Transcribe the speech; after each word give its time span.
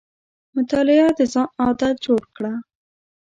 مطالعه 0.55 1.07
د 1.17 1.21
ځان 1.33 1.47
عادت 1.61 1.95
جوړ 2.05 2.21
کړه. 2.35 2.53